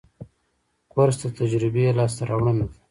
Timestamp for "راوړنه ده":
2.29-2.75